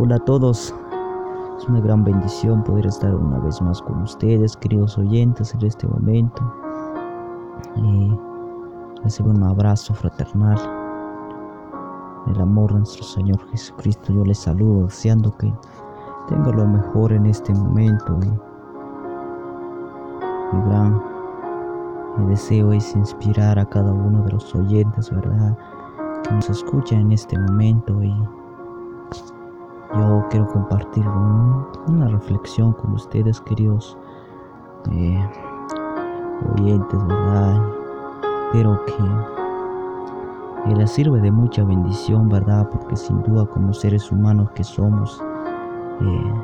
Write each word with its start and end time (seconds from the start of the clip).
Hola 0.00 0.14
a 0.14 0.20
todos. 0.20 0.72
Es 1.58 1.68
una 1.68 1.80
gran 1.80 2.04
bendición 2.04 2.62
poder 2.62 2.86
estar 2.86 3.12
una 3.12 3.40
vez 3.40 3.60
más 3.60 3.82
con 3.82 4.00
ustedes, 4.02 4.56
queridos 4.56 4.96
oyentes, 4.96 5.52
en 5.54 5.66
este 5.66 5.88
momento. 5.88 6.40
Y 7.74 8.16
recibo 9.02 9.30
un 9.30 9.42
abrazo 9.42 9.92
fraternal. 9.94 10.56
El 12.28 12.40
amor 12.40 12.72
de 12.72 12.78
nuestro 12.78 13.02
Señor 13.02 13.44
Jesucristo. 13.50 14.12
Yo 14.12 14.24
les 14.24 14.38
saludo 14.38 14.84
deseando 14.84 15.36
que 15.36 15.52
tenga 16.28 16.52
lo 16.52 16.64
mejor 16.64 17.12
en 17.12 17.26
este 17.26 17.52
momento. 17.52 18.20
Y 18.22 18.28
mi 20.56 20.62
gran 20.68 21.02
deseo 22.28 22.72
es 22.72 22.94
inspirar 22.94 23.58
a 23.58 23.68
cada 23.68 23.92
uno 23.92 24.22
de 24.22 24.30
los 24.30 24.54
oyentes, 24.54 25.10
¿verdad? 25.10 25.58
Que 26.22 26.34
nos 26.34 26.48
escucha 26.48 26.94
en 26.94 27.10
este 27.10 27.36
momento 27.36 28.00
y 28.00 28.14
yo 29.94 30.26
quiero 30.30 30.46
compartir 30.48 31.06
una 31.86 32.08
reflexión 32.08 32.72
con 32.72 32.92
ustedes, 32.92 33.40
queridos 33.40 33.96
eh, 34.90 35.28
oyentes, 36.56 37.06
¿verdad? 37.06 37.62
Espero 38.46 38.80
que, 38.86 40.74
les 40.74 40.90
sirva 40.90 41.16
de 41.18 41.30
mucha 41.30 41.64
bendición, 41.64 42.28
¿verdad? 42.28 42.68
Porque 42.70 42.96
sin 42.96 43.22
duda 43.22 43.46
como 43.46 43.72
seres 43.72 44.12
humanos 44.12 44.50
que 44.50 44.62
somos, 44.62 45.22
eh, 46.00 46.34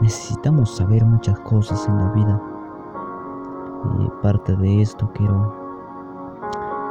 necesitamos 0.00 0.76
saber 0.76 1.04
muchas 1.04 1.38
cosas 1.40 1.88
en 1.88 1.96
la 1.96 2.12
vida. 2.12 2.40
Y 3.98 4.08
parte 4.22 4.54
de 4.56 4.82
esto 4.82 5.10
quiero 5.14 5.52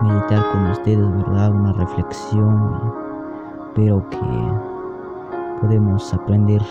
meditar 0.01 0.43
con 0.51 0.67
ustedes, 0.71 1.17
¿verdad? 1.17 1.51
Una 1.53 1.73
reflexión. 1.73 2.93
Espero 3.69 4.07
que 4.09 4.74
podemos 5.61 6.13
aprender 6.13 6.61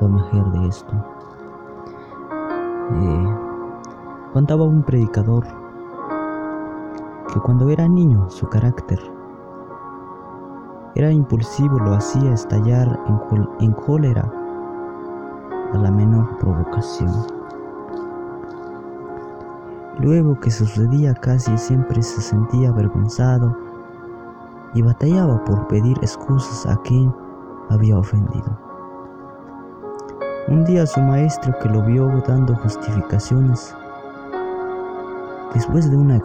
lo 0.00 0.08
mejor 0.08 0.52
de 0.52 0.68
esto. 0.68 0.94
Eh, 2.94 3.36
contaba 4.32 4.64
un 4.64 4.82
predicador 4.82 5.44
que 7.32 7.40
cuando 7.40 7.68
era 7.68 7.86
niño 7.86 8.28
su 8.30 8.48
carácter 8.48 8.98
era 10.94 11.12
impulsivo, 11.12 11.78
lo 11.78 11.94
hacía 11.94 12.32
estallar 12.32 12.98
en, 13.06 13.48
en 13.60 13.72
cólera 13.72 14.28
a 15.72 15.78
la 15.78 15.92
menor 15.92 16.38
provocación. 16.38 17.12
Luego 20.00 20.40
que 20.40 20.50
sucedía 20.50 21.14
casi 21.14 21.56
siempre 21.56 22.02
se 22.02 22.20
sentía 22.20 22.70
avergonzado 22.70 23.56
y 24.74 24.82
batallaba 24.82 25.44
por 25.44 25.68
pedir 25.68 25.96
excusas 25.98 26.66
a 26.66 26.76
quien 26.82 27.14
había 27.70 27.98
ofendido. 27.98 28.58
Un 30.48 30.64
día 30.64 30.86
su 30.86 31.00
maestro 31.00 31.54
que 31.60 31.68
lo 31.68 31.82
vio 31.82 32.06
dando 32.26 32.54
justificaciones, 32.56 33.74
después 35.54 35.90
de 35.90 35.96
una 35.96 36.20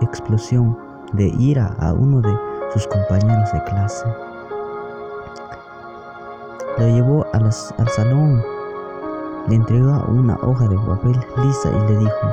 explosión 0.00 0.78
de 1.12 1.28
ira 1.38 1.74
a 1.78 1.92
uno 1.92 2.20
de 2.20 2.32
sus 2.72 2.86
compañeros 2.86 3.52
de 3.52 3.64
clase, 3.64 4.06
lo 6.78 6.86
llevó 6.88 7.26
al 7.32 7.52
salón, 7.52 8.42
le 9.48 9.54
entregó 9.56 10.04
una 10.08 10.36
hoja 10.42 10.68
de 10.68 10.76
papel 10.76 11.18
lisa 11.42 11.70
y 11.70 11.92
le 11.92 11.98
dijo, 11.98 12.26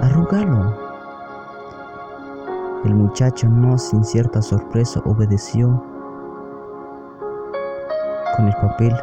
arrugalo. 0.00 0.90
El 2.84 2.94
muchacho 2.94 3.48
no 3.48 3.78
sin 3.78 4.04
cierta 4.04 4.42
sorpresa 4.42 5.00
obedeció 5.04 5.82
el 8.48 8.54
papel 8.54 8.94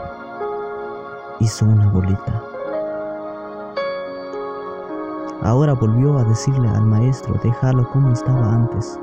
hizo 1.40 1.66
una 1.66 1.90
bolita. 1.90 2.42
Ahora 5.44 5.74
volvió 5.74 6.18
a 6.18 6.24
decirle 6.24 6.68
al 6.68 6.86
maestro, 6.86 7.36
déjalo 7.44 7.88
como 7.92 8.12
estaba 8.12 8.53
antes. 8.53 9.00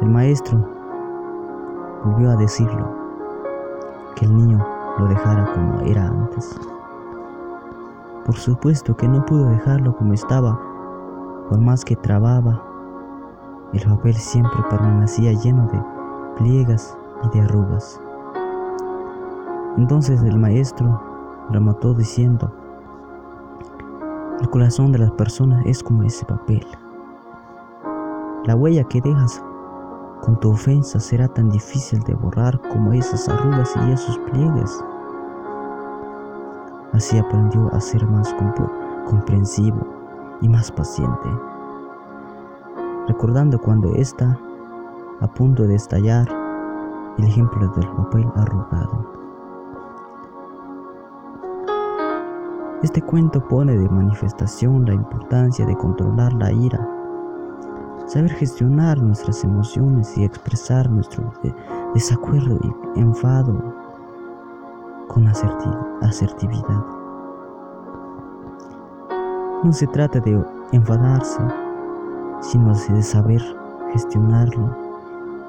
El 0.00 0.10
maestro 0.10 0.58
volvió 2.04 2.30
a 2.30 2.36
decirlo, 2.36 2.88
que 4.14 4.26
el 4.26 4.36
niño 4.36 4.64
lo 4.98 5.06
dejara 5.06 5.52
como 5.52 5.80
era 5.80 6.06
antes. 6.06 6.58
Por 8.24 8.36
supuesto 8.36 8.96
que 8.96 9.08
no 9.08 9.24
pudo 9.24 9.50
dejarlo 9.50 9.96
como 9.96 10.12
estaba, 10.12 10.58
por 11.48 11.58
más 11.60 11.84
que 11.84 11.96
trababa, 11.96 12.62
el 13.72 13.82
papel 13.84 14.14
siempre 14.14 14.62
permanecía 14.70 15.32
lleno 15.32 15.66
de 15.66 15.82
pliegas 16.36 16.96
y 17.24 17.28
de 17.36 17.44
arrugas. 17.44 18.00
Entonces 19.76 20.22
el 20.22 20.38
maestro 20.38 21.00
remató 21.50 21.94
diciendo, 21.94 22.50
el 24.40 24.50
corazón 24.50 24.92
de 24.92 24.98
las 24.98 25.10
personas 25.12 25.64
es 25.66 25.82
como 25.82 26.02
ese 26.02 26.24
papel. 26.24 26.66
La 28.44 28.54
huella 28.54 28.84
que 28.84 29.00
dejas 29.00 29.42
con 30.22 30.38
tu 30.40 30.50
ofensa 30.50 30.98
será 30.98 31.28
tan 31.28 31.50
difícil 31.50 32.00
de 32.00 32.14
borrar 32.14 32.60
como 32.70 32.92
esas 32.92 33.28
arrugas 33.28 33.74
y 33.86 33.92
esos 33.92 34.18
pliegues. 34.30 34.84
Así 36.92 37.18
aprendió 37.18 37.68
a 37.74 37.80
ser 37.80 38.06
más 38.06 38.34
comprensivo 39.04 39.86
y 40.40 40.48
más 40.48 40.70
paciente, 40.72 41.28
recordando 43.08 43.58
cuando 43.58 43.94
está 43.94 44.38
a 45.20 45.26
punto 45.26 45.64
de 45.64 45.74
estallar 45.74 46.45
el 47.18 47.24
ejemplo 47.24 47.68
del 47.68 47.88
papel 47.88 48.26
arrugado. 48.36 49.16
Este 52.82 53.00
cuento 53.00 53.40
pone 53.48 53.76
de 53.76 53.88
manifestación 53.88 54.84
la 54.84 54.94
importancia 54.94 55.64
de 55.64 55.76
controlar 55.76 56.32
la 56.34 56.52
ira, 56.52 56.88
saber 58.06 58.30
gestionar 58.32 59.00
nuestras 59.00 59.42
emociones 59.44 60.16
y 60.16 60.24
expresar 60.24 60.88
nuestro 60.90 61.32
desacuerdo 61.94 62.58
y 62.94 63.00
enfado 63.00 63.74
con 65.08 65.26
asertividad. 65.26 66.84
No 69.64 69.72
se 69.72 69.86
trata 69.86 70.20
de 70.20 70.38
enfadarse, 70.72 71.40
sino 72.40 72.74
de 72.74 73.02
saber 73.02 73.42
gestionarlo 73.92 74.85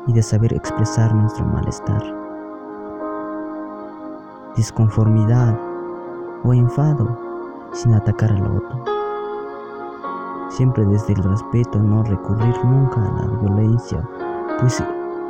y 0.08 0.14
de 0.14 0.24
saber 0.24 0.54
expresar 0.54 1.14
nuestro 1.14 1.46
malestar, 1.46 2.02
disconformidad 4.56 5.56
o 6.44 6.54
enfado 6.54 7.18
sin 7.74 7.94
atacar 7.94 8.32
al 8.32 8.58
otro. 8.58 8.84
Siempre 10.50 10.86
desde 10.86 11.14
el 11.14 11.24
respeto, 11.24 11.78
no 11.78 12.04
recurrir 12.04 12.56
nunca 12.64 13.02
a 13.02 13.26
la 13.26 13.38
violencia, 13.42 14.02
pues 14.60 14.82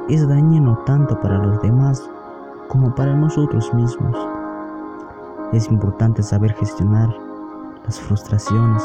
es 0.08 0.28
dañino 0.28 0.78
tanto 0.86 1.20
para 1.20 1.40
los 1.40 1.62
demás 1.62 2.10
como 2.68 2.94
para 2.94 3.14
nosotros 3.16 3.74
mismos. 3.74 4.16
Es 5.52 5.70
importante 5.70 6.22
saber 6.22 6.54
gestionar 6.54 7.10
las 7.84 8.00
frustraciones 8.00 8.84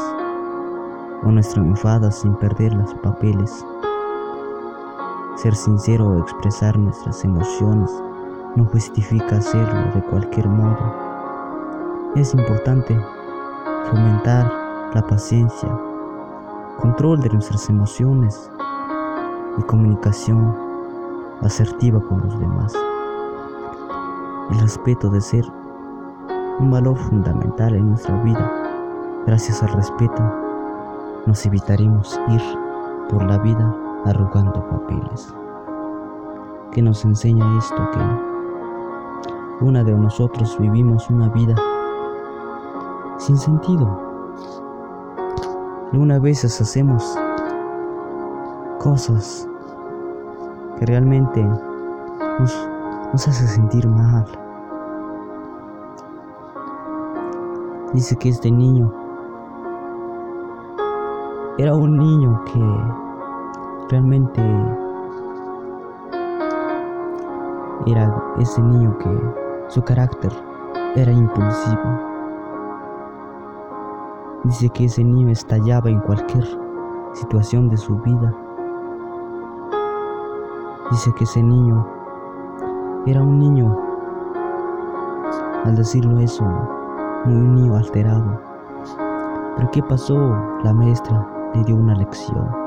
o 1.23 1.31
nuestro 1.31 1.61
enfado 1.61 2.11
sin 2.11 2.35
perder 2.35 2.73
los 2.73 2.93
papeles. 2.95 3.65
Ser 5.43 5.55
sincero 5.57 6.07
o 6.07 6.19
expresar 6.19 6.79
nuestras 6.79 7.25
emociones 7.25 7.91
no 8.55 8.63
justifica 8.63 9.35
hacerlo 9.35 9.91
de 9.93 10.01
cualquier 10.09 10.47
modo. 10.47 12.13
Es 12.15 12.33
importante 12.33 12.97
fomentar 13.89 14.49
la 14.95 15.05
paciencia, 15.05 15.67
control 16.79 17.19
de 17.19 17.27
nuestras 17.31 17.69
emociones 17.69 18.49
y 19.57 19.63
comunicación 19.63 20.55
asertiva 21.41 21.99
con 21.99 22.21
los 22.21 22.39
demás. 22.39 22.73
El 24.49 24.59
respeto 24.61 25.09
de 25.09 25.19
ser 25.19 25.43
un 26.59 26.71
valor 26.71 26.95
fundamental 26.95 27.75
en 27.75 27.89
nuestra 27.89 28.15
vida. 28.23 28.49
Gracias 29.27 29.61
al 29.61 29.73
respeto 29.73 30.23
nos 31.25 31.45
evitaremos 31.45 32.17
ir 32.29 32.41
por 33.09 33.25
la 33.25 33.39
vida 33.39 33.82
arrugando 34.05 34.67
papeles. 34.67 35.33
Que 36.71 36.81
nos 36.81 37.05
enseña 37.05 37.57
esto 37.57 37.75
que 37.91 39.65
una 39.65 39.83
de 39.83 39.93
nosotros 39.93 40.57
vivimos 40.59 41.09
una 41.09 41.29
vida 41.29 41.55
sin 43.17 43.37
sentido. 43.37 43.87
Una 45.93 46.19
veces 46.19 46.59
hacemos 46.59 47.17
cosas 48.79 49.47
que 50.79 50.85
realmente 50.85 51.43
nos, 52.39 52.69
nos 53.13 53.27
hace 53.27 53.47
sentir 53.47 53.87
mal. 53.87 54.25
Dice 57.93 58.15
que 58.15 58.29
este 58.29 58.49
niño 58.49 58.91
era 61.59 61.75
un 61.75 61.97
niño 61.97 62.41
que 62.45 63.12
realmente 63.93 64.41
era 67.85 68.11
ese 68.39 68.59
niño 68.59 68.97
que 68.97 69.21
su 69.67 69.83
carácter 69.83 70.31
era 70.95 71.11
impulsivo. 71.11 71.99
Dice 74.45 74.67
que 74.69 74.85
ese 74.85 75.03
niño 75.03 75.29
estallaba 75.29 75.91
en 75.91 75.99
cualquier 75.99 76.43
situación 77.13 77.69
de 77.69 77.77
su 77.77 77.95
vida. 77.99 78.33
Dice 80.89 81.13
que 81.15 81.25
ese 81.25 81.43
niño 81.43 81.85
era 83.05 83.21
un 83.21 83.37
niño, 83.37 83.77
al 85.65 85.75
decirlo 85.75 86.17
eso, 86.17 86.43
muy 87.25 87.35
un 87.35 87.53
niño 87.53 87.75
alterado. 87.75 88.41
Pero 89.55 89.69
¿qué 89.71 89.83
pasó? 89.83 90.17
La 90.63 90.73
maestra 90.73 91.51
le 91.53 91.63
dio 91.63 91.75
una 91.75 91.93
lección. 91.93 92.62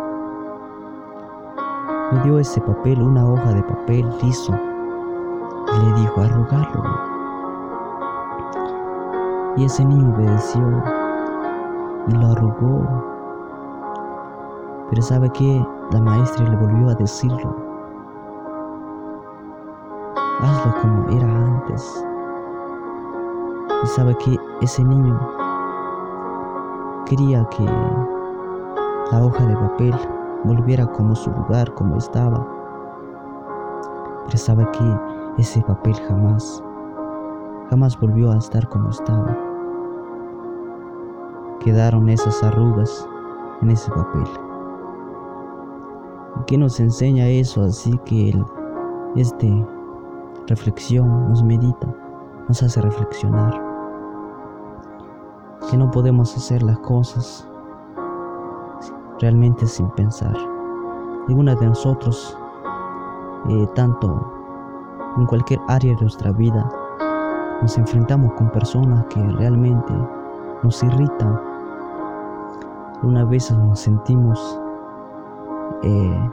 Le 2.13 2.21
dio 2.21 2.39
ese 2.39 2.61
papel, 2.61 3.03
una 3.03 3.27
hoja 3.27 3.53
de 3.53 3.63
papel 3.65 4.09
liso, 4.23 4.55
y 5.73 5.85
le 5.85 6.01
dijo 6.01 6.21
arrugarlo. 6.21 6.85
Y 9.57 9.65
ese 9.65 9.85
niño 9.85 10.15
obedeció 10.15 10.63
y 12.07 12.13
lo 12.13 12.27
arrugó. 12.29 12.87
Pero 14.91 15.03
sabe 15.03 15.29
que 15.31 15.67
la 15.91 16.01
maestra 16.01 16.49
le 16.49 16.57
volvió 16.57 16.91
a 16.91 16.95
decirlo. 16.95 17.57
Hazlo 20.43 20.75
como 20.81 21.09
era 21.09 21.27
antes. 21.27 22.07
Y 23.83 23.87
sabe 23.89 24.15
que 24.19 24.37
ese 24.61 24.85
niño 24.85 25.19
quería 27.07 27.45
que 27.47 27.65
la 27.65 29.25
hoja 29.25 29.45
de 29.45 29.57
papel 29.57 29.95
volviera 30.47 30.87
como 30.87 31.15
su 31.15 31.31
lugar, 31.31 31.73
como 31.75 31.97
estaba. 31.97 32.47
Pero 34.27 34.39
sabe 34.39 34.67
que 34.73 35.43
ese 35.43 35.61
papel 35.63 35.95
jamás, 36.09 36.63
jamás 37.69 37.99
volvió 37.99 38.31
a 38.33 38.39
estar 38.39 38.69
como 38.69 38.91
estaba. 38.91 39.37
Quedaron 41.61 42.09
esas 42.09 42.43
arrugas 42.43 43.09
en 43.63 43.71
ese 43.71 43.91
papel. 43.91 44.27
¿Y 46.41 46.45
qué 46.47 46.59
nos 46.59 46.79
enseña 46.81 47.27
eso? 47.27 47.63
Así 47.63 47.99
que 48.05 48.31
el, 48.31 48.45
este 49.17 49.67
reflexión 50.47 51.29
nos 51.29 51.43
medita, 51.43 51.89
nos 52.49 52.63
hace 52.63 52.81
reflexionar. 52.81 53.63
Que 55.71 55.77
no 55.77 55.91
podemos 55.91 56.37
hacer 56.37 56.63
las 56.63 56.79
cosas 56.81 57.49
realmente 59.21 59.67
sin 59.67 59.89
pensar. 59.91 60.37
Ninguna 61.29 61.55
de 61.55 61.67
nosotros, 61.67 62.37
eh, 63.49 63.67
tanto 63.75 64.33
en 65.17 65.27
cualquier 65.27 65.61
área 65.69 65.95
de 65.95 66.01
nuestra 66.01 66.33
vida, 66.33 66.69
nos 67.63 67.77
enfrentamos 67.79 68.33
con 68.35 68.51
personas 68.51 69.05
que 69.07 69.23
realmente 69.23 69.93
nos 70.63 70.83
irritan. 70.83 71.41
Una 73.03 73.25
vez 73.25 73.51
nos 73.51 73.81
sentimos 73.81 74.61
eh, 75.83 76.31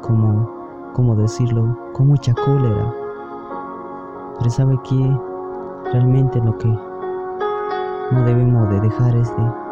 como, 0.00 0.48
como 0.92 1.16
decirlo, 1.16 1.76
con 1.92 2.08
mucha 2.08 2.34
cólera. 2.34 2.94
Pero 4.38 4.50
sabe 4.50 4.78
que 4.84 5.18
realmente 5.92 6.40
lo 6.40 6.56
que 6.58 6.68
no 6.68 8.24
debemos 8.24 8.68
de 8.70 8.80
dejar 8.80 9.16
es 9.16 9.28
de 9.36 9.63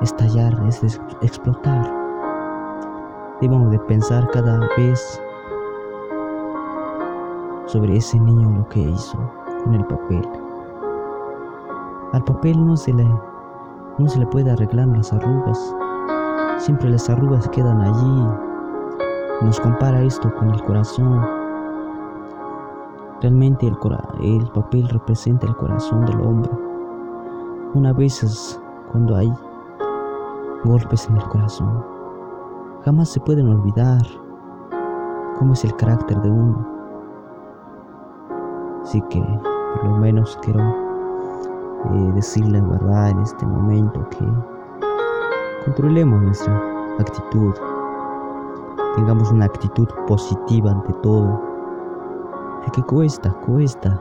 estallar, 0.00 0.54
es 0.68 1.00
explotar. 1.22 1.92
Debemos 3.40 3.70
de 3.70 3.78
pensar 3.80 4.28
cada 4.30 4.58
vez 4.76 5.20
sobre 7.66 7.96
ese 7.96 8.18
niño 8.20 8.50
lo 8.58 8.68
que 8.68 8.80
hizo 8.80 9.18
con 9.62 9.74
el 9.74 9.84
papel. 9.86 10.28
Al 12.12 12.22
papel 12.24 12.64
no 12.64 12.76
se 12.76 12.92
le, 12.92 13.04
no 13.98 14.08
se 14.08 14.18
le 14.18 14.26
puede 14.26 14.50
arreglar 14.50 14.88
las 14.88 15.12
arrugas. 15.12 15.74
Siempre 16.58 16.90
las 16.90 17.10
arrugas 17.10 17.48
quedan 17.48 17.80
allí. 17.80 18.28
Nos 19.42 19.58
compara 19.58 20.02
esto 20.02 20.32
con 20.36 20.50
el 20.50 20.62
corazón. 20.62 21.26
Realmente 23.20 23.66
el, 23.66 23.76
el 24.22 24.46
papel 24.50 24.88
representa 24.88 25.46
el 25.46 25.56
corazón 25.56 26.06
del 26.06 26.20
hombre. 26.20 26.50
Una 27.74 27.92
vez 27.92 28.60
cuando 28.92 29.16
hay 29.16 29.32
golpes 30.64 31.06
en 31.08 31.16
el 31.16 31.24
corazón, 31.24 31.84
jamás 32.84 33.10
se 33.10 33.20
pueden 33.20 33.48
olvidar 33.48 34.02
cómo 35.38 35.52
es 35.52 35.64
el 35.64 35.74
carácter 35.76 36.20
de 36.22 36.30
uno. 36.30 36.66
Así 38.82 39.00
que 39.10 39.20
por 39.20 39.84
lo 39.84 39.98
menos 39.98 40.38
quiero 40.42 40.60
eh, 40.60 42.12
decirle 42.14 42.60
la 42.60 42.68
verdad 42.68 43.10
en 43.10 43.18
este 43.20 43.46
momento 43.46 44.08
que 44.10 44.26
controlemos 45.64 46.22
nuestra 46.22 46.62
actitud, 46.98 47.54
tengamos 48.96 49.30
una 49.32 49.46
actitud 49.46 49.88
positiva 50.06 50.70
ante 50.70 50.92
todo, 50.94 51.40
de 52.64 52.72
que 52.72 52.82
cuesta, 52.82 53.30
cuesta. 53.46 54.00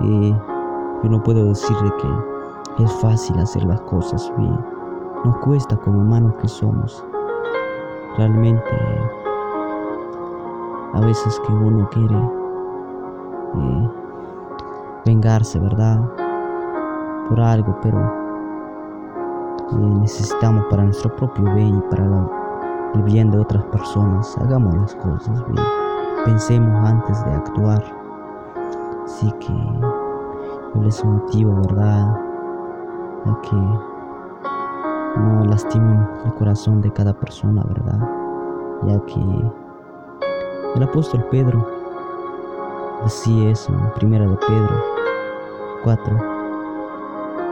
Y 0.00 0.30
yo 0.30 1.10
no 1.10 1.22
puedo 1.22 1.44
decirle 1.46 1.92
que 2.00 2.37
es 2.84 2.92
fácil 3.00 3.38
hacer 3.38 3.64
las 3.64 3.80
cosas 3.82 4.32
bien, 4.36 4.58
no 5.24 5.40
cuesta 5.40 5.76
como 5.76 5.98
humanos 5.98 6.34
que 6.40 6.48
somos. 6.48 7.04
Realmente 8.16 8.70
a 10.92 11.00
veces 11.00 11.40
que 11.46 11.52
uno 11.52 11.88
quiere 11.90 12.16
eh, 13.54 13.90
vengarse, 15.04 15.58
¿verdad? 15.58 16.00
Por 17.28 17.40
algo, 17.40 17.76
pero 17.82 17.98
eh, 19.70 19.98
necesitamos 20.00 20.64
para 20.70 20.84
nuestro 20.84 21.14
propio 21.16 21.44
bien 21.54 21.78
y 21.78 21.90
para 21.90 22.28
el 22.94 23.02
bien 23.02 23.30
de 23.30 23.38
otras 23.38 23.64
personas. 23.64 24.36
Hagamos 24.38 24.74
las 24.76 24.94
cosas 24.96 25.44
bien. 25.48 25.64
Pensemos 26.24 26.88
antes 26.88 27.24
de 27.24 27.32
actuar. 27.32 27.84
Así 29.04 29.30
que 29.40 29.52
yo 30.74 30.82
les 30.82 31.04
motivo, 31.04 31.54
¿verdad? 31.62 32.27
A 33.26 33.40
que 33.42 33.56
no 35.16 35.44
lastimen 35.44 36.08
el 36.24 36.34
corazón 36.34 36.80
de 36.80 36.92
cada 36.92 37.12
persona, 37.12 37.64
¿verdad? 37.68 38.08
Ya 38.86 39.00
que 39.06 39.20
el 40.76 40.82
apóstol 40.82 41.24
Pedro 41.30 41.66
decía 43.04 43.50
eso 43.50 43.72
en 43.72 43.92
primera 43.94 44.26
de 44.26 44.36
Pedro 44.36 44.76
4 45.84 46.16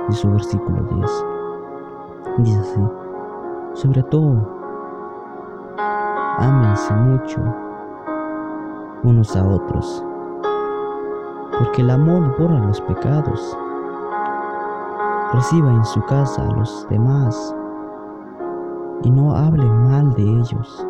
y 0.09 0.13
su 0.13 0.31
versículo 0.31 0.83
10. 0.83 1.25
Dice 2.39 2.61
así, 2.61 2.81
sobre 3.75 4.03
todo, 4.05 4.49
ámense 6.39 6.95
mucho 6.95 7.41
unos 9.03 9.37
a 9.37 9.45
otros, 9.47 10.05
porque 11.59 11.83
el 11.83 11.91
amor 11.91 12.37
borra 12.39 12.59
los 12.67 12.81
pecados. 12.83 13.59
Reciba 15.33 15.71
en 15.71 15.85
su 15.85 16.01
casa 16.05 16.43
a 16.43 16.53
los 16.53 16.87
demás 16.89 17.55
y 19.03 19.11
no 19.11 19.35
hable 19.35 19.65
mal 19.65 20.15
de 20.15 20.23
ellos 20.23 20.87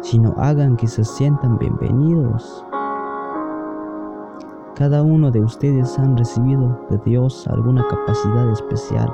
sino 0.00 0.34
hagan 0.38 0.76
que 0.76 0.86
se 0.86 1.04
sientan 1.04 1.58
bienvenidos. 1.58 2.64
Cada 4.74 5.02
uno 5.02 5.30
de 5.30 5.40
ustedes 5.40 5.98
han 5.98 6.16
recibido 6.16 6.78
de 6.88 6.98
Dios 6.98 7.46
alguna 7.48 7.84
capacidad 7.88 8.50
especial. 8.52 9.12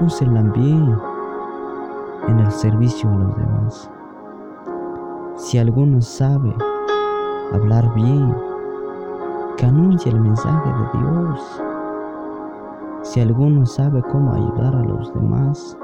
Úsenla 0.00 0.42
bien 0.42 0.98
en 2.26 2.38
el 2.40 2.50
servicio 2.50 3.08
a 3.08 3.14
los 3.14 3.36
demás. 3.36 3.90
Si 5.36 5.58
alguno 5.58 6.00
sabe 6.00 6.54
hablar 7.52 7.94
bien, 7.94 8.34
que 9.56 9.66
anuncie 9.66 10.10
el 10.10 10.20
mensaje 10.20 10.68
de 10.68 10.98
Dios. 10.98 11.62
Si 13.04 13.20
alguno 13.20 13.66
sabe 13.66 14.02
cómo 14.10 14.32
ayudar 14.32 14.74
a 14.74 14.82
los 14.82 15.12
demás, 15.12 15.76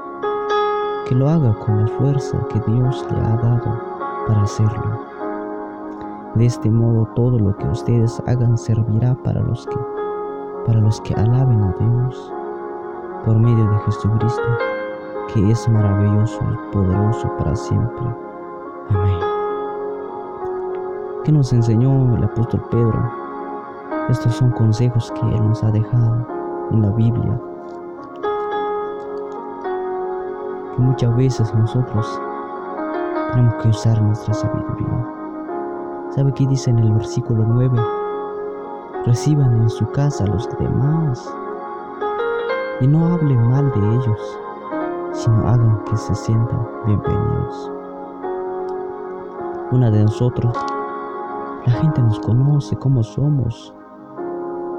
que 1.07 1.13
lo 1.13 1.29
haga 1.29 1.53
con 1.59 1.81
la 1.81 1.87
fuerza 1.87 2.35
que 2.49 2.59
Dios 2.71 3.05
le 3.11 3.17
ha 3.19 3.37
dado 3.37 3.79
para 4.27 4.41
hacerlo. 4.41 5.05
De 6.33 6.47
este 6.47 6.67
modo 6.71 7.07
todo 7.15 7.37
lo 7.37 7.55
que 7.57 7.67
ustedes 7.67 8.19
hagan 8.25 8.57
servirá 8.57 9.13
para 9.23 9.39
los 9.41 9.67
que 9.67 9.75
para 10.65 10.79
los 10.79 10.99
que 11.01 11.13
alaben 11.13 11.61
a 11.61 11.75
Dios 11.79 12.33
por 13.23 13.37
medio 13.37 13.69
de 13.69 13.79
Jesucristo, 13.85 14.57
que 15.31 15.51
es 15.51 15.69
maravilloso 15.69 16.39
y 16.41 16.73
poderoso 16.73 17.31
para 17.37 17.55
siempre. 17.55 18.05
Amén. 18.89 19.19
¿Qué 21.23 21.31
nos 21.31 21.53
enseñó 21.53 22.15
el 22.17 22.23
apóstol 22.23 22.63
Pedro? 22.71 23.11
Estos 24.09 24.33
son 24.33 24.49
consejos 24.51 25.11
que 25.11 25.35
Él 25.35 25.47
nos 25.47 25.63
ha 25.63 25.69
dejado 25.69 26.40
en 26.71 26.81
la 26.81 26.91
Biblia 26.91 27.39
que 30.75 30.81
muchas 30.81 31.15
veces 31.15 31.53
nosotros 31.53 32.21
Tenemos 33.31 33.55
que 33.63 33.69
usar 33.69 34.01
nuestra 34.01 34.33
sabiduría. 34.33 35.07
¿Sabe 36.09 36.33
qué 36.33 36.45
dice 36.47 36.69
en 36.69 36.79
el 36.79 36.91
versículo 36.91 37.45
9? 37.47 37.79
Reciban 39.05 39.53
en 39.61 39.69
su 39.69 39.85
casa 39.91 40.25
a 40.25 40.27
los 40.27 40.49
demás 40.59 41.33
y 42.81 42.87
no 42.87 43.05
hablen 43.13 43.41
mal 43.49 43.71
de 43.71 43.79
ellos, 43.79 44.39
sino 45.13 45.47
hagan 45.47 45.81
que 45.85 45.95
se 45.95 46.13
sientan 46.13 46.67
bienvenidos. 46.85 47.71
Una 49.71 49.89
de 49.89 50.03
nosotros, 50.03 50.53
la 51.65 51.71
gente 51.71 52.01
nos 52.01 52.19
conoce 52.19 52.75
como 52.75 53.01
somos. 53.01 53.73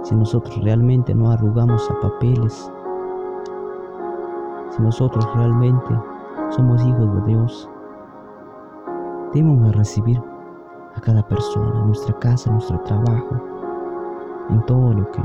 Si 0.03 0.17
nosotros 0.17 0.63
realmente 0.65 1.15
no 1.15 1.31
arrugamos 1.31 1.89
a 1.91 2.01
papeles, 2.01 2.73
si 4.71 4.83
nosotros 4.83 5.25
realmente 5.37 5.95
somos 6.51 6.83
hijos 6.83 7.15
de 7.15 7.33
Dios, 7.33 7.71
debemos 9.33 9.75
recibir 9.77 10.21
a 10.97 11.01
cada 11.01 11.23
persona, 11.27 11.79
en 11.81 11.87
nuestra 11.87 12.19
casa, 12.19 12.51
nuestro 12.51 12.81
trabajo, 12.81 13.37
en 14.51 14.61
todo 14.67 14.93
lo 14.93 15.11
que 15.13 15.23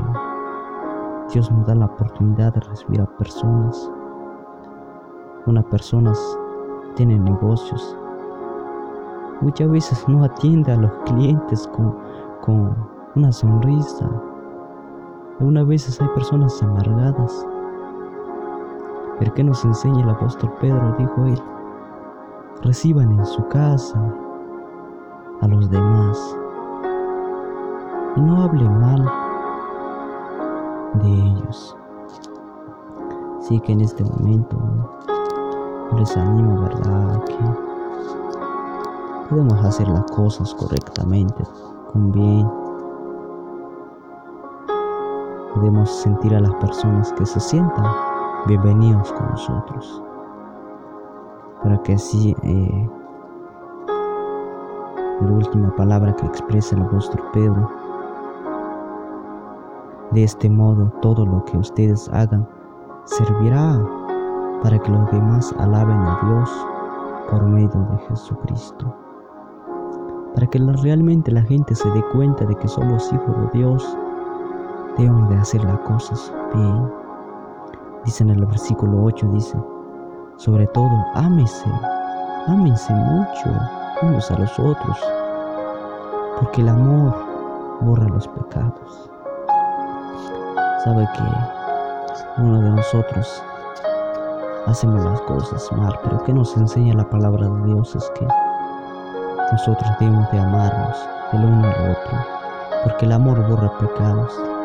Dios 1.32 1.50
nos 1.50 1.66
da 1.66 1.74
la 1.74 1.86
oportunidad 1.86 2.54
de 2.54 2.60
recibir 2.60 3.00
a 3.00 3.06
personas. 3.18 3.90
Una 5.46 5.62
personas 5.62 6.18
tiene 6.94 7.18
negocios. 7.18 7.96
Muchas 9.40 9.70
veces 9.70 10.08
no 10.08 10.24
atiende 10.24 10.72
a 10.72 10.76
los 10.76 10.92
clientes 11.04 11.66
con, 11.68 11.96
con 12.42 12.76
una 13.14 13.32
sonrisa. 13.32 14.08
Algunas 15.38 15.66
veces 15.68 16.00
hay 16.00 16.08
personas 16.08 16.60
amargadas. 16.62 17.46
Pero 19.20 19.34
que 19.34 19.44
nos 19.44 19.64
enseña 19.64 20.02
el 20.02 20.10
apóstol 20.10 20.52
Pedro, 20.60 20.96
dijo 20.98 21.26
él, 21.26 21.40
reciban 22.62 23.18
en 23.18 23.24
su 23.24 23.46
casa 23.46 24.00
a 25.40 25.46
los 25.46 25.70
demás 25.70 26.36
y 28.16 28.20
no 28.20 28.42
hable 28.42 28.68
mal 28.68 29.08
de 30.94 31.08
ellos. 31.08 31.76
Así 33.38 33.60
que 33.60 33.72
en 33.72 33.82
este 33.82 34.02
momento 34.02 34.56
les 35.96 36.16
animo, 36.16 36.62
¿verdad? 36.62 37.24
Que 37.24 37.36
podemos 39.28 39.64
hacer 39.64 39.86
las 39.88 40.04
cosas 40.10 40.52
correctamente, 40.54 41.44
con 41.92 42.10
bien. 42.10 42.67
Podemos 45.54 45.90
sentir 46.02 46.34
a 46.34 46.40
las 46.40 46.54
personas 46.56 47.12
que 47.14 47.24
se 47.24 47.40
sientan 47.40 47.86
bienvenidos 48.46 49.12
con 49.12 49.30
nosotros. 49.30 50.02
Para 51.62 51.82
que 51.82 51.94
así 51.94 52.36
eh, 52.42 52.90
la 55.20 55.32
última 55.32 55.74
palabra 55.74 56.14
que 56.14 56.26
expresa 56.26 56.76
el 56.76 56.82
apóstol 56.82 57.22
Pedro 57.32 57.70
de 60.12 60.24
este 60.24 60.48
modo, 60.48 60.90
todo 61.02 61.26
lo 61.26 61.44
que 61.44 61.56
ustedes 61.58 62.08
hagan 62.10 62.46
servirá 63.04 63.78
para 64.62 64.78
que 64.78 64.90
los 64.90 65.10
demás 65.10 65.54
alaben 65.58 65.98
a 65.98 66.18
Dios 66.24 66.66
por 67.30 67.44
medio 67.46 67.68
de 67.90 67.98
Jesucristo. 68.08 68.94
Para 70.34 70.46
que 70.46 70.58
realmente 70.58 71.30
la 71.32 71.42
gente 71.42 71.74
se 71.74 71.90
dé 71.90 72.02
cuenta 72.12 72.44
de 72.44 72.54
que 72.54 72.68
somos 72.68 73.12
hijos 73.12 73.36
de 73.40 73.58
Dios, 73.58 73.98
debemos 74.98 75.30
de 75.30 75.36
hacer 75.36 75.64
las 75.64 75.78
cosas 75.80 76.32
bien. 76.54 76.92
Dice 78.04 78.24
en 78.24 78.30
el 78.30 78.44
versículo 78.44 79.04
8, 79.04 79.26
dice, 79.32 79.56
sobre 80.36 80.66
todo, 80.68 80.90
ámese, 81.14 81.70
ámense 82.46 82.92
mucho 82.92 83.50
unos 84.02 84.30
a 84.30 84.38
los 84.38 84.58
otros, 84.58 84.98
porque 86.38 86.60
el 86.60 86.68
amor 86.68 87.14
borra 87.80 88.06
los 88.08 88.28
pecados 88.28 89.10
sabe 90.84 91.08
que 91.12 92.40
uno 92.40 92.62
de 92.62 92.70
nosotros 92.70 93.42
hacemos 94.66 95.04
las 95.04 95.20
cosas 95.22 95.70
mal, 95.72 95.98
pero 96.02 96.22
que 96.24 96.32
nos 96.32 96.56
enseña 96.56 96.94
la 96.94 97.08
palabra 97.08 97.48
de 97.48 97.66
Dios 97.66 97.94
es 97.96 98.10
que 98.18 98.26
nosotros 99.52 99.90
debemos 99.98 100.30
de 100.30 100.38
amarnos 100.38 100.96
el 101.32 101.44
uno 101.44 101.66
al 101.66 101.90
otro, 101.90 102.18
porque 102.84 103.06
el 103.06 103.12
amor 103.12 103.46
borra 103.48 103.76
pecados. 103.78 104.57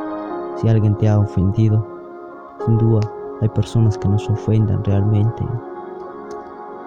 Si 0.55 0.67
alguien 0.69 0.95
te 0.97 1.09
ha 1.09 1.19
ofendido, 1.19 1.85
sin 2.65 2.77
duda 2.77 3.01
hay 3.41 3.49
personas 3.49 3.97
que 3.97 4.07
nos 4.07 4.29
ofendan 4.29 4.83
realmente 4.83 5.43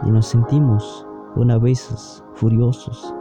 y 0.05 0.11
nos 0.11 0.27
sentimos 0.27 1.07
una 1.35 1.59
veces 1.59 2.25
furiosos, 2.35 3.15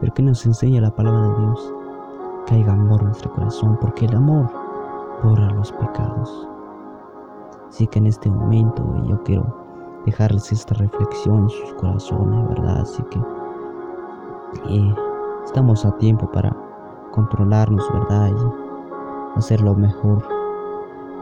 pero 0.00 0.12
que 0.14 0.22
nos 0.22 0.44
enseña 0.46 0.80
la 0.80 0.90
palabra 0.90 1.28
de 1.28 1.38
Dios 1.40 1.74
que 2.46 2.54
haya 2.54 2.72
amor 2.72 3.00
en 3.00 3.08
nuestro 3.08 3.32
corazón, 3.32 3.78
porque 3.80 4.06
el 4.06 4.16
amor 4.16 4.50
borra 5.22 5.50
los 5.50 5.70
pecados. 5.72 6.48
Así 7.68 7.86
que 7.86 7.98
en 7.98 8.06
este 8.06 8.30
momento 8.30 8.82
yo 9.06 9.22
quiero 9.24 9.44
dejarles 10.06 10.50
esta 10.50 10.74
reflexión 10.74 11.42
en 11.42 11.50
sus 11.50 11.74
corazones, 11.74 12.48
¿verdad? 12.48 12.80
Así 12.80 13.02
que 13.04 13.18
eh, 14.68 14.94
estamos 15.44 15.84
a 15.84 15.96
tiempo 15.98 16.30
para 16.30 16.56
controlarnos, 17.12 17.84
¿verdad? 17.92 18.32
Hacer 19.36 19.60
lo 19.60 19.74
mejor 19.74 20.22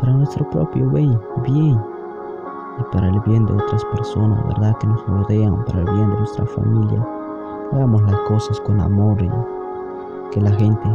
para 0.00 0.12
nuestro 0.12 0.48
propio 0.50 0.88
bien, 0.90 1.18
bien 1.42 1.80
y 2.78 2.82
para 2.92 3.08
el 3.08 3.20
bien 3.20 3.46
de 3.46 3.54
otras 3.54 3.84
personas, 3.86 4.46
¿verdad? 4.48 4.76
Que 4.78 4.86
nos 4.86 5.06
rodean, 5.06 5.64
para 5.64 5.80
el 5.80 5.90
bien 5.90 6.10
de 6.10 6.16
nuestra 6.16 6.46
familia. 6.46 7.06
Hagamos 7.72 8.02
las 8.02 8.20
cosas 8.20 8.60
con 8.60 8.80
amor 8.80 9.20
y 9.22 9.30
que 10.30 10.40
la 10.40 10.52
gente 10.52 10.88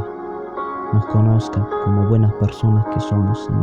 nos 0.94 1.06
conozca 1.08 1.68
como 1.86 2.08
buenas 2.08 2.34
personas 2.34 2.86
que 2.94 3.00
somos 3.00 3.48
y 3.50 3.54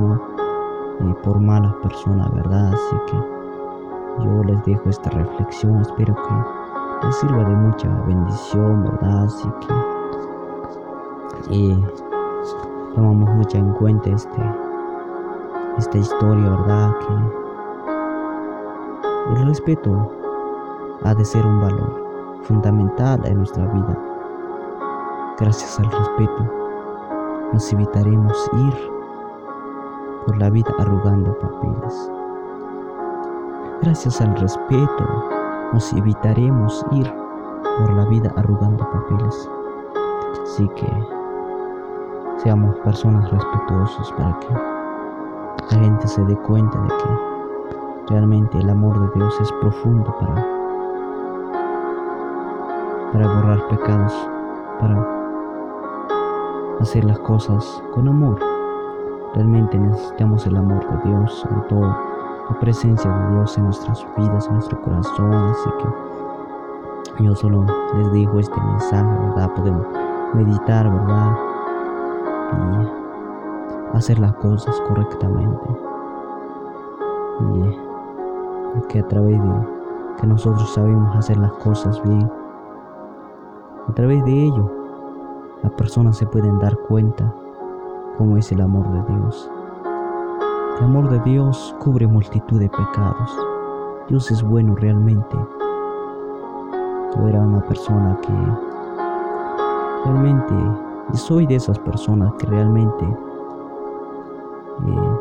no 1.05 1.15
por 1.23 1.39
malas 1.41 1.75
personas, 1.83 2.33
¿verdad? 2.35 2.73
Así 2.73 2.97
que 3.07 4.25
yo 4.25 4.43
les 4.45 4.65
dejo 4.65 4.89
esta 4.89 5.11
reflexión, 5.11 5.81
espero 5.81 6.15
que 6.15 7.07
les 7.07 7.17
sirva 7.17 7.45
de 7.45 7.55
mucha 7.55 7.89
bendición, 8.07 8.85
¿verdad? 8.85 9.25
Así 9.25 9.49
que 9.61 9.75
eh, 11.51 12.08
tomamos 12.99 13.31
mucho 13.37 13.57
en 13.59 13.73
cuenta 13.75 14.11
este, 14.11 14.43
esta 15.79 15.99
historia, 15.99 16.51
¿verdad? 16.51 16.93
Que 16.99 17.15
el 19.35 19.47
respeto 19.47 20.11
ha 21.05 21.15
de 21.15 21.25
ser 21.25 21.47
un 21.47 21.61
valor 21.61 22.41
fundamental 22.43 23.25
en 23.25 23.37
nuestra 23.37 23.65
vida. 23.67 23.97
Gracias 25.39 25.79
al 25.79 25.89
respeto 25.93 26.51
nos 27.53 27.73
evitaremos 27.73 28.51
ir 28.53 28.75
por 30.27 30.37
la 30.39 30.51
vida 30.51 30.75
arrugando 30.81 31.39
papeles. 31.39 32.11
Gracias 33.81 34.21
al 34.21 34.35
respeto, 34.37 35.07
nos 35.73 35.93
evitaremos 35.93 36.85
ir 36.91 37.09
por 37.79 37.95
la 37.95 38.05
vida 38.07 38.33
arrugando 38.37 38.85
papeles. 38.91 39.49
Así 40.43 40.69
que 40.71 41.18
seamos 42.43 42.77
personas 42.81 43.31
respetuosas 43.31 44.13
para 44.13 44.39
que 44.41 45.75
la 45.75 45.83
gente 45.83 46.07
se 46.07 46.25
dé 46.25 46.37
cuenta 46.37 46.79
de 46.81 46.89
que 46.89 48.15
realmente 48.15 48.59
el 48.59 48.71
amor 48.71 48.99
de 49.01 49.19
Dios 49.19 49.41
es 49.41 49.53
profundo 49.61 50.15
para, 50.19 50.35
para 53.13 53.27
borrar 53.27 53.69
pecados, 53.69 54.31
para 54.81 55.07
hacer 56.81 57.05
las 57.05 57.19
cosas 57.21 57.83
con 57.93 58.09
amor. 58.09 58.39
Realmente 59.35 59.79
necesitamos 59.79 60.47
el 60.47 60.57
amor 60.57 60.87
de 60.89 61.11
Dios, 61.11 61.33
sobre 61.33 61.61
todo 61.69 61.97
la 62.51 62.59
presencia 62.61 63.11
de 63.11 63.35
Dios 63.35 63.59
en 63.59 63.65
nuestras 63.65 64.07
vidas, 64.17 64.47
en 64.47 64.55
nuestro 64.55 64.81
corazón. 64.81 65.33
Así 65.33 65.71
que 65.79 67.25
yo 67.25 67.35
solo 67.35 67.67
les 67.97 68.13
digo 68.13 68.39
este 68.39 68.61
mensaje, 68.61 69.19
¿verdad? 69.27 69.51
Podemos 69.55 69.87
meditar, 70.35 70.91
¿verdad? 70.91 71.48
Y 72.53 73.97
hacer 73.97 74.19
las 74.19 74.35
cosas 74.35 74.81
correctamente. 74.89 75.69
Y 78.77 78.81
que 78.89 79.01
a 79.01 79.09
través 79.09 79.43
de 79.43 79.67
que 80.21 80.27
nosotros 80.27 80.73
sabemos 80.75 81.17
hacer 81.17 81.37
las 81.39 81.53
cosas 81.55 82.03
bien, 82.03 82.31
a 83.89 83.93
través 83.93 84.25
de 84.25 84.33
ello 84.33 84.79
las 85.63 85.73
personas 85.73 86.17
se 86.17 86.27
pueden 86.27 86.59
dar 86.61 86.77
cuenta 86.89 87.35
cómo 88.17 88.37
es 88.37 88.53
el 88.53 88.61
amor 88.61 88.87
de 88.93 89.15
Dios. 89.15 89.51
El 90.79 90.85
amor 90.85 91.09
de 91.11 91.19
Dios 91.21 91.75
cubre 91.81 92.07
multitud 92.07 92.61
de 92.61 92.69
pecados. 92.69 93.37
Dios 94.09 94.31
es 94.31 94.43
bueno 94.43 94.77
realmente. 94.77 95.37
Yo 97.17 97.27
era 97.27 97.41
una 97.41 97.61
persona 97.63 98.17
que 98.23 98.33
realmente, 100.05 100.55
y 101.13 101.17
soy 101.17 101.47
de 101.47 101.57
esas 101.57 101.79
personas 101.79 102.33
que 102.35 102.47
realmente 102.47 103.05
eh, 104.87 105.19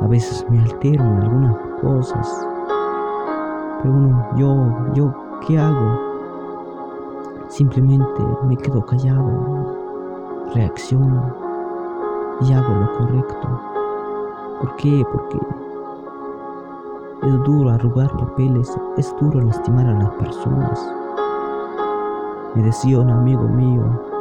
a 0.00 0.06
veces 0.06 0.44
me 0.50 0.60
altero 0.60 1.04
en 1.04 1.22
algunas 1.22 1.56
cosas, 1.80 2.46
Pero 3.82 3.94
uno, 3.94 4.26
yo, 4.36 4.94
yo, 4.94 5.14
¿qué 5.46 5.58
hago? 5.58 5.98
Simplemente 7.48 8.22
me 8.46 8.56
quedo 8.56 8.84
callado, 8.84 10.50
reacciono 10.54 11.34
y 12.40 12.52
hago 12.52 12.74
lo 12.74 12.92
correcto. 12.92 13.60
¿Por 14.60 14.76
qué? 14.76 15.04
Porque 15.12 15.38
es 17.22 17.42
duro 17.44 17.70
arrugar 17.70 18.10
papeles, 18.16 18.76
es 18.96 19.14
duro 19.20 19.40
lastimar 19.40 19.86
a 19.86 19.94
las 19.94 20.10
personas. 20.12 20.94
Me 22.54 22.62
decía 22.62 23.00
un 23.00 23.10
amigo 23.10 23.44
mío, 23.44 24.11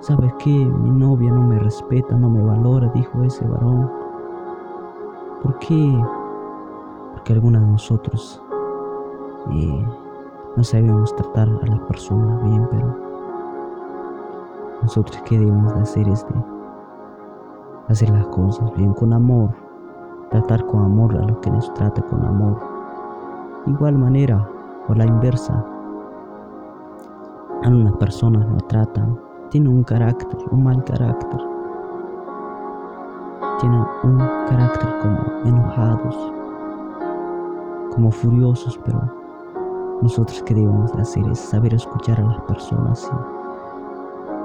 ¿sabes 0.00 0.32
qué? 0.38 0.50
Mi 0.50 0.90
novia 0.90 1.30
no 1.30 1.42
me 1.42 1.58
respeta, 1.58 2.16
no 2.16 2.30
me 2.30 2.42
valora, 2.42 2.90
dijo 2.94 3.22
ese 3.24 3.46
varón. 3.46 3.90
¿Por 5.42 5.58
qué? 5.58 6.04
Porque 7.12 7.32
algunos 7.32 7.62
de 7.62 7.68
nosotros 7.68 8.42
eh, 9.52 9.86
no 10.56 10.64
sabemos 10.64 11.14
tratar 11.16 11.48
a 11.48 11.66
las 11.66 11.80
personas 11.80 12.42
bien, 12.44 12.68
pero 12.70 12.96
nosotros 14.82 15.20
qué 15.24 15.38
debemos 15.38 15.74
de 15.74 15.80
hacer 15.80 16.08
es 16.08 16.26
de 16.28 16.34
hacer 17.88 18.10
las 18.10 18.26
cosas 18.28 18.72
bien, 18.74 18.92
con 18.94 19.12
amor, 19.12 19.50
tratar 20.30 20.64
con 20.66 20.84
amor 20.84 21.16
a 21.16 21.26
los 21.26 21.38
que 21.38 21.50
nos 21.50 21.72
trata 21.74 22.02
con 22.02 22.24
amor. 22.24 22.60
igual 23.66 23.98
manera, 23.98 24.48
o 24.88 24.94
la 24.94 25.06
inversa, 25.06 25.64
algunas 27.62 27.94
personas 27.96 28.46
no 28.46 28.58
tratan, 28.68 29.27
tienen 29.50 29.72
un 29.72 29.82
carácter, 29.82 30.38
un 30.50 30.62
mal 30.62 30.84
carácter, 30.84 31.40
tienen 33.60 33.84
un 34.04 34.18
carácter 34.48 34.88
como 35.00 35.18
enojados, 35.44 36.32
como 37.94 38.10
furiosos, 38.10 38.78
pero 38.84 39.00
nosotros 40.02 40.42
que 40.42 40.54
debemos 40.54 40.92
hacer 40.94 41.26
es 41.28 41.38
saber 41.38 41.74
escuchar 41.74 42.20
a 42.20 42.24
las 42.24 42.40
personas 42.42 43.10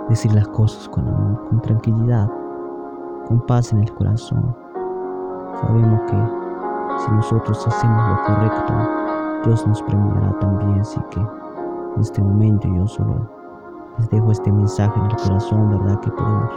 y 0.08 0.10
decir 0.10 0.34
las 0.34 0.48
cosas 0.50 0.88
con 0.90 1.08
amor, 1.08 1.48
con 1.50 1.62
tranquilidad, 1.62 2.30
con 3.28 3.42
paz 3.46 3.74
en 3.74 3.80
el 3.80 3.94
corazón. 3.94 4.56
Sabemos 5.62 6.02
que 6.10 7.04
si 7.04 7.12
nosotros 7.12 7.68
hacemos 7.68 8.08
lo 8.10 8.24
correcto, 8.24 8.74
Dios 9.46 9.68
nos 9.68 9.82
premiará 9.84 10.40
también, 10.40 10.80
así 10.80 11.00
que 11.12 11.20
en 11.20 12.02
este 12.02 12.22
momento 12.22 12.68
yo 12.74 12.88
solo 12.88 13.43
les 13.98 14.10
dejo 14.10 14.32
este 14.32 14.52
mensaje 14.52 15.00
en 15.00 15.06
el 15.06 15.16
corazón, 15.18 15.70
¿verdad? 15.70 16.00
Que 16.00 16.12
podemos 16.12 16.52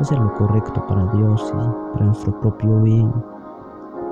hacer 0.00 0.18
lo 0.18 0.32
correcto 0.34 0.84
para 0.86 1.06
Dios 1.12 1.52
y 1.52 1.92
para 1.92 2.06
nuestro 2.06 2.38
propio 2.40 2.80
bien, 2.80 3.12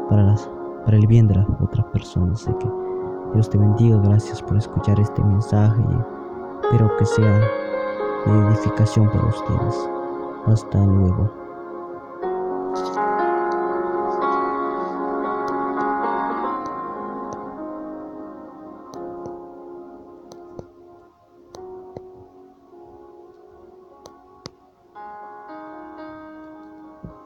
para, 0.08 0.22
las, 0.22 0.48
para 0.84 0.96
el 0.96 1.06
bien 1.06 1.28
de 1.28 1.36
las 1.36 1.46
otras 1.60 1.84
personas. 1.86 2.42
Así 2.42 2.54
que 2.58 2.70
Dios 3.34 3.48
te 3.50 3.58
bendiga, 3.58 3.98
gracias 3.98 4.42
por 4.42 4.56
escuchar 4.56 4.98
este 5.00 5.22
mensaje 5.22 5.80
y 5.80 6.64
espero 6.64 6.90
que 6.98 7.04
sea 7.04 7.40
de 8.26 8.48
edificación 8.48 9.08
para 9.08 9.26
ustedes. 9.26 9.90
Hasta 10.46 10.84
luego. 10.84 11.41